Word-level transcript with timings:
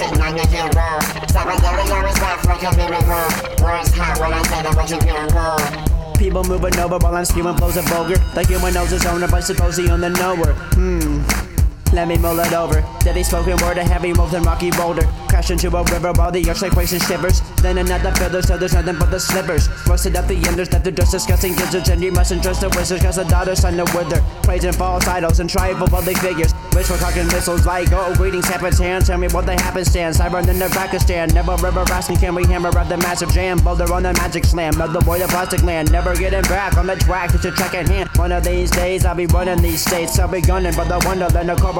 sitting 0.00 0.20
on 0.22 0.36
your 0.36 0.46
heel 0.48 0.68
roll. 0.72 1.00
Salvador 1.28 1.76
always 1.92 2.18
rap 2.20 2.44
like 2.44 2.62
a 2.64 2.72
miracle. 2.76 3.64
Words 3.64 3.92
hot 3.92 4.16
when 4.20 4.32
I 4.32 4.42
them 4.88 5.28
cold. 5.28 6.18
People 6.18 6.44
moving 6.44 6.78
over 6.78 6.98
while 6.98 7.16
I'm 7.16 7.24
spewing 7.24 7.56
flows 7.56 7.76
of 7.76 7.84
vulgar. 7.84 8.16
Like 8.34 8.48
human 8.48 8.74
knows 8.74 8.90
his 8.90 9.04
owner, 9.06 9.28
but 9.28 9.42
suppose 9.42 9.76
he 9.76 9.90
on 9.90 10.00
the 10.00 10.10
knower. 10.10 10.52
Hmm. 10.74 11.49
Let 11.92 12.06
me 12.06 12.16
mull 12.18 12.38
it 12.38 12.52
over. 12.52 12.82
Daddy 13.00 13.22
spoken 13.22 13.56
word 13.58 13.78
of 13.78 13.86
heavy 13.86 14.12
wolf 14.12 14.32
and 14.32 14.46
rocky 14.46 14.70
boulder. 14.70 15.06
Crash 15.28 15.50
into 15.50 15.74
a 15.74 15.82
river 15.84 16.12
while 16.12 16.30
the 16.30 16.48
earthquake 16.48 16.72
places 16.72 17.02
shivers. 17.06 17.40
Then 17.62 17.78
another 17.78 18.12
feather, 18.12 18.42
so 18.42 18.56
there's 18.56 18.74
nothing 18.74 18.98
but 18.98 19.10
the 19.10 19.18
slivers. 19.18 19.68
Roasted 19.86 20.16
up 20.16 20.26
the 20.28 20.36
enders, 20.48 20.72
left 20.72 20.84
the 20.84 20.92
dust 20.92 21.12
discussing 21.12 21.54
gizzards. 21.54 21.88
And 21.88 22.02
you 22.02 22.12
mustn't 22.12 22.42
trust 22.42 22.60
the 22.60 22.68
wizards, 22.70 23.02
cause 23.02 23.16
the 23.16 23.24
daughter's 23.24 23.60
son 23.60 23.76
to 23.76 23.84
wither. 23.96 24.22
Praise 24.42 24.64
and 24.64 24.74
false 24.76 25.06
idols 25.08 25.40
and 25.40 25.50
tribal 25.50 25.88
public 25.88 26.16
figures. 26.18 26.52
Which 26.74 26.88
we're 26.88 26.98
talking 26.98 27.26
missiles 27.26 27.66
like, 27.66 27.88
oh, 27.92 28.14
greetings, 28.14 28.46
happens 28.46 28.78
hand. 28.78 29.04
Tell 29.04 29.18
me 29.18 29.26
what 29.28 29.46
the 29.46 29.54
happen 29.60 29.84
stand. 29.84 30.14
Cyber 30.14 30.46
in 30.48 30.58
the 30.58 30.68
Pakistan. 30.68 31.28
Never 31.34 31.52
ever 31.52 31.80
asking, 31.80 32.18
can 32.18 32.34
we 32.34 32.44
hammer 32.44 32.76
out 32.78 32.88
the 32.88 32.96
massive 32.98 33.30
jam? 33.30 33.58
Boulder 33.58 33.92
on 33.92 34.04
the 34.04 34.12
magic 34.14 34.44
slam. 34.44 34.74
Boy, 34.74 35.18
the 35.18 35.26
plastic 35.28 35.62
land. 35.64 35.90
Never 35.90 36.14
getting 36.14 36.42
back 36.42 36.76
on 36.76 36.86
the 36.86 36.96
track, 36.96 37.34
it's 37.34 37.44
a 37.44 37.50
track 37.50 37.74
at 37.74 37.88
hand. 37.88 38.08
One 38.16 38.30
of 38.30 38.44
these 38.44 38.70
days, 38.70 39.04
I'll 39.04 39.16
be 39.16 39.26
running 39.26 39.60
these 39.60 39.82
states. 39.82 40.18
I'll 40.18 40.28
be 40.28 40.40
gunning 40.40 40.72
for 40.72 40.84
the 40.84 41.02
wonderland, 41.04 41.48
the 41.48 41.56
cover 41.56 41.79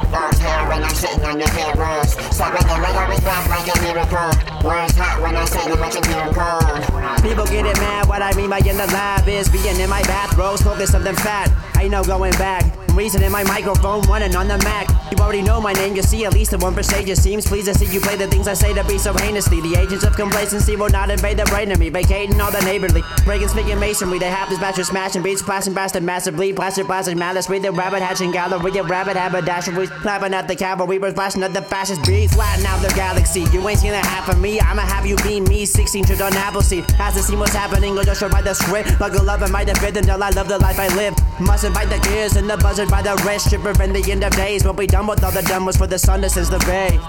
Balls 0.11 0.37
hair 0.39 0.67
when 0.67 0.83
I'm 0.83 0.93
sitting 0.93 1.23
on 1.23 1.39
your 1.39 1.49
heel 1.51 1.73
rolls. 1.75 2.11
Salvador 2.35 2.83
always 2.83 3.23
rap 3.23 3.47
like 3.47 3.67
a 3.73 3.81
miracle. 3.81 4.29
Words 4.67 4.95
hot 4.99 5.21
when 5.21 5.35
I 5.37 5.45
say 5.45 5.63
them, 5.71 5.79
hear 5.79 6.19
them 6.19 6.33
cold. 6.35 7.23
People 7.23 7.45
get 7.45 7.65
it 7.65 7.77
mad. 7.77 8.09
What 8.09 8.21
I 8.21 8.35
mean 8.35 8.49
by 8.49 8.59
in 8.59 8.75
the 8.75 8.87
lab 8.87 9.27
is 9.27 9.47
being 9.47 9.79
in 9.79 9.89
my 9.89 10.01
bathrobe, 10.03 10.59
smoking 10.59 10.87
something 10.87 11.15
fat. 11.15 11.49
Ain't 11.79 11.91
no 11.91 12.03
going 12.03 12.33
back. 12.33 12.80
Reason 12.93 13.23
in 13.23 13.31
my 13.31 13.43
microphone, 13.43 14.01
running 14.03 14.35
on 14.35 14.47
the 14.47 14.57
Mac. 14.59 14.89
You 15.11 15.17
already 15.17 15.41
know 15.41 15.61
my 15.61 15.73
name, 15.73 15.95
you 15.95 16.03
see 16.03 16.25
at 16.25 16.33
least 16.33 16.51
the 16.51 16.57
one 16.57 16.75
per 16.75 16.83
stage. 16.83 17.09
It 17.09 17.17
seems 17.17 17.47
pleased 17.47 17.67
to 17.67 17.73
see 17.73 17.85
you 17.85 18.01
play 18.01 18.15
the 18.15 18.27
things 18.27 18.47
I 18.47 18.53
say 18.53 18.73
to 18.73 18.83
be 18.83 18.97
so 18.97 19.13
heinously. 19.13 19.61
The 19.61 19.79
agents 19.79 20.03
of 20.03 20.15
complacency 20.15 20.75
will 20.75 20.89
not 20.89 21.09
invade 21.09 21.37
the 21.37 21.45
brain 21.45 21.71
of 21.71 21.79
me, 21.79 21.89
vacating 21.89 22.39
all 22.39 22.51
the 22.51 22.61
neighborly. 22.61 23.01
Breaking, 23.23 23.47
speaking 23.47 23.79
masonry, 23.79 24.19
they 24.19 24.29
have 24.29 24.49
this 24.49 24.79
of 24.79 24.85
smashing 24.85 25.23
beats, 25.23 25.41
blasting, 25.41 25.73
blasting, 25.73 26.05
massively, 26.05 26.53
plastic, 26.53 26.85
plastic, 26.85 27.17
malice. 27.17 27.47
With 27.47 27.63
the 27.63 27.71
rabbit 27.71 28.01
hatching 28.01 28.31
gallery, 28.31 28.71
the 28.71 28.83
rabbit 28.83 29.15
haberdashery, 29.15 29.87
clapping 29.87 30.33
at 30.33 30.47
the 30.47 30.55
cavalry, 30.55 30.97
was 30.97 31.13
blasting 31.13 31.43
at 31.43 31.53
the 31.53 31.61
fascist 31.61 32.05
beats, 32.05 32.33
flatten 32.35 32.65
out 32.65 32.81
the 32.81 32.93
galaxy. 32.95 33.45
You 33.53 33.67
ain't 33.67 33.79
seen 33.79 33.91
that 33.91 34.05
half 34.05 34.29
of 34.29 34.39
me, 34.39 34.59
I'ma 34.59 34.81
have 34.81 35.05
you 35.05 35.15
be 35.17 35.39
me. 35.39 35.65
16 35.65 36.05
trips 36.05 36.21
on 36.21 36.33
Appleseed, 36.33 36.85
as 36.99 37.15
to 37.15 37.23
see 37.23 37.35
what's 37.35 37.53
happening, 37.53 37.97
or 37.97 38.03
just 38.03 38.21
write 38.21 38.43
the 38.43 38.53
script. 38.53 38.99
Like 38.99 39.13
a 39.13 39.21
love, 39.21 39.49
might 39.49 39.67
have 39.67 39.79
been 39.81 39.97
until 39.97 40.21
I 40.21 40.29
love 40.29 40.47
the 40.47 40.59
life 40.59 40.77
I 40.77 40.87
live. 40.95 41.15
Mustn't 41.41 41.73
bite 41.73 41.89
the 41.89 41.97
gears 42.07 42.35
and 42.35 42.47
the 42.47 42.55
buzzard 42.57 42.89
by 42.89 43.01
the 43.01 43.15
wrist, 43.25 43.47
stripper 43.47 43.81
in 43.81 43.93
the 43.93 44.11
end 44.11 44.23
of 44.23 44.31
days. 44.35 44.63
What 44.63 44.77
be 44.77 44.85
done 44.85 45.07
with 45.07 45.23
all 45.23 45.31
the 45.31 45.41
done 45.41 45.65
was 45.65 45.75
for 45.75 45.87
the 45.87 45.97
sun 45.97 46.21
that 46.21 46.29
sends 46.29 46.51
the 46.51 46.59
bay. 46.59 46.99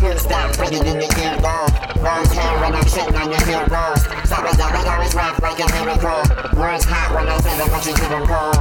Who's 0.00 0.24
that 0.26 0.56
bigger 0.56 0.82
than 0.82 0.96
your 0.96 1.12
ear 1.20 1.36
roll? 1.44 1.68
Balls 2.02 2.32
hair 2.32 2.60
when 2.60 2.72
I'm 2.74 2.88
sitting 2.88 3.14
on 3.16 3.30
your 3.30 3.44
heel 3.44 3.66
rolls. 3.68 4.02
Salvador 4.26 4.72
always 4.88 5.14
rap 5.14 5.38
like 5.42 5.60
a 5.60 5.68
miracle. 5.84 6.24
Words 6.58 6.84
hot 6.88 7.12
when 7.14 7.28
I 7.28 7.38
say 7.44 7.56
them, 7.58 7.68
but 7.68 7.84
you 7.84 7.94
hear 8.00 8.08
them 8.08 8.24
cold. 8.26 8.56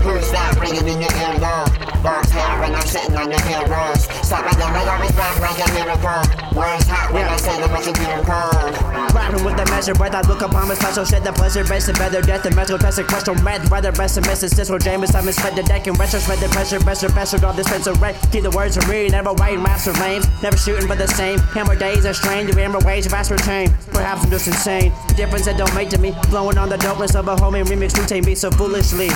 Who's 0.00 0.30
that 0.32 0.56
ringing 0.58 0.88
in 0.88 1.00
your 1.02 1.12
ear 1.20 1.36
roll? 1.38 1.83
Balls 2.04 2.28
hair 2.28 2.60
when 2.60 2.74
I'm 2.74 2.84
sitting 2.84 3.16
on 3.16 3.30
your 3.32 3.40
heel 3.48 3.64
rolls. 3.64 4.04
Salvador 4.28 4.68
always 4.68 5.16
rap 5.16 5.40
like 5.40 5.56
a 5.56 5.68
miracle. 5.72 6.20
Words 6.52 6.84
hot 6.84 7.08
when 7.16 7.24
I 7.24 7.36
say 7.40 7.56
them, 7.56 7.72
but 7.72 7.80
you 7.80 7.96
hear 7.96 8.20
cold. 8.28 8.76
Rapping 9.16 9.42
with 9.42 9.56
the 9.56 9.64
measure 9.72 9.94
breath, 9.94 10.14
I 10.14 10.20
look 10.28 10.42
upon 10.42 10.68
my 10.68 10.74
special 10.74 11.06
shit, 11.06 11.24
the 11.24 11.32
pleasure, 11.32 11.64
base, 11.64 11.88
and 11.88 11.96
better 11.96 12.20
death, 12.20 12.44
and 12.44 12.54
mental 12.54 12.76
test, 12.76 12.98
and 12.98 13.08
question, 13.08 13.32
red, 13.40 13.66
weather, 13.70 13.90
best, 13.90 14.18
and 14.18 14.26
misses, 14.26 14.52
this 14.52 14.68
or 14.68 14.78
James, 14.78 15.14
I'm 15.14 15.24
spread 15.32 15.56
the 15.56 15.62
deck, 15.62 15.86
and 15.86 15.98
retro, 15.98 16.18
spread 16.18 16.40
the 16.40 16.48
pressure, 16.48 16.76
or 16.76 17.14
best, 17.14 17.42
all 17.42 17.52
this 17.54 17.68
sense 17.68 17.86
of 17.86 18.02
red, 18.02 18.14
keep 18.30 18.42
the 18.42 18.50
words 18.50 18.76
to 18.76 18.86
read, 18.86 19.12
never 19.12 19.32
writing 19.40 19.64
raps 19.64 19.88
or 19.88 19.94
lames, 19.94 20.26
never 20.42 20.58
shooting 20.58 20.86
but 20.86 20.98
the 20.98 21.08
same, 21.08 21.38
hammer 21.56 21.74
days 21.74 22.04
are 22.04 22.12
strange, 22.12 22.52
the 22.52 22.60
hammer 22.60 22.80
ways, 22.80 23.06
vast 23.06 23.30
retain, 23.30 23.72
perhaps 23.92 24.24
I'm 24.24 24.30
just 24.30 24.46
insane, 24.46 24.92
The 25.08 25.14
difference 25.14 25.46
that 25.46 25.56
don't 25.56 25.74
make 25.74 25.88
to 25.90 25.98
me, 25.98 26.12
flowing 26.28 26.58
on 26.58 26.68
the 26.68 26.76
dopeness 26.76 27.14
of 27.14 27.28
a 27.28 27.36
homie 27.36 27.64
remix 27.64 27.96
routine, 27.96 28.24
be 28.24 28.34
so 28.34 28.50
foolishly, 28.50 29.08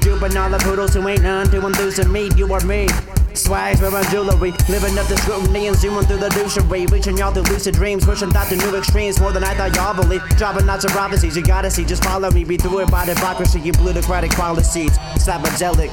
duping 0.00 0.36
all 0.36 0.50
the 0.50 0.58
poodles 0.58 0.94
who 0.94 1.06
ain't 1.08 1.22
none 1.22 1.48
to 1.50 1.66
enthuse 1.66 2.04
me, 2.06 2.30
you 2.36 2.50
or 2.50 2.60
me. 2.60 2.88
Swags 3.34 3.80
wearing 3.80 4.04
jewelry, 4.10 4.52
living 4.68 4.98
up 4.98 5.06
the 5.06 5.16
scrutiny 5.18 5.68
and 5.68 5.76
zooming 5.76 6.04
through 6.04 6.18
the 6.18 6.28
douchery, 6.30 6.90
reaching 6.90 7.16
y'all 7.16 7.32
through 7.32 7.44
lucid 7.44 7.74
dreams, 7.74 8.04
pushing 8.04 8.30
thought 8.30 8.48
to 8.48 8.56
new 8.56 8.76
extremes 8.76 9.20
more 9.20 9.32
than 9.32 9.44
I 9.44 9.54
thought 9.54 9.74
y'all 9.76 9.94
believe. 9.94 10.22
Dropping 10.36 10.66
lots 10.66 10.84
of 10.84 10.90
prophecies, 10.90 11.36
you 11.36 11.42
gotta 11.42 11.70
see, 11.70 11.84
just 11.84 12.04
follow 12.04 12.30
me, 12.30 12.44
be 12.44 12.56
through 12.56 12.80
it 12.80 12.90
by 12.90 13.06
democracy, 13.06 13.60
you 13.60 13.72
plutocratic 13.72 14.32
policies, 14.32 14.98
slapagelic. 15.16 15.90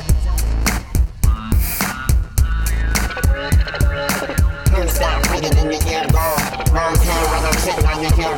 Roll? 6.13 6.37
Balls 6.73 7.01
hair 7.03 7.23
when 7.31 7.43
I'm 7.43 7.57
on 7.87 8.01
your 8.01 8.37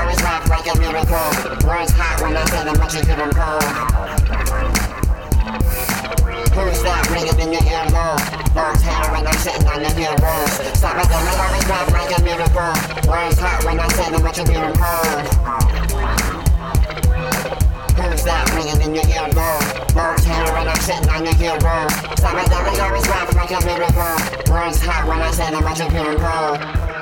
always 0.00 0.22
like 0.22 0.66
a 0.66 0.78
miracle. 0.78 1.68
Words 1.68 1.92
hot 1.92 2.20
when 2.22 2.36
I 2.36 2.44
say 2.44 2.64
them, 2.64 2.74
but 2.76 2.92
you 2.92 3.02
hear 3.04 3.16
them 3.16 3.30
cold. 3.32 4.23
Ringing 7.14 7.38
in 7.38 7.52
your 7.52 7.62
ear 7.70 7.86
roll? 7.94 8.18
Balls 8.58 8.82
hair 8.82 9.06
when 9.14 9.24
I'm 9.24 9.38
sitting 9.38 9.64
on 9.68 9.80
your 9.80 9.94
heel 9.94 10.16
rolls. 10.18 10.50
Salvador 10.74 11.22
always 11.38 11.64
rap 11.70 11.86
like 11.94 12.10
a 12.10 12.22
miracle. 12.26 12.74
Words 13.06 13.38
hot 13.38 13.62
when 13.64 13.78
I 13.78 13.86
say 13.94 14.10
them, 14.10 14.20
but 14.20 14.36
you 14.36 14.44
hear 14.50 14.66
them 14.66 14.74
cold. 14.74 15.22
Who's 17.94 18.24
that 18.24 18.50
ringing 18.58 18.82
in 18.82 18.94
your 18.98 19.06
ear 19.06 19.30
roll? 19.30 19.62
Balls 19.94 20.24
hair 20.24 20.42
when 20.58 20.66
I'm 20.66 20.80
sitting 20.82 21.08
on 21.08 21.22
your 21.22 21.34
heel 21.34 21.56
roll. 21.62 21.88
Salvador 22.18 22.82
always 22.82 23.06
rap 23.06 23.32
like 23.32 23.50
a 23.54 23.64
miracle. 23.64 24.52
Words 24.52 24.82
hot 24.82 25.06
when 25.06 25.22
I 25.22 25.30
say 25.30 25.50
them, 25.52 25.62
but 25.62 25.78
you 25.78 25.86
hear 25.94 26.02
them 26.02 26.18
cold. 26.18 26.93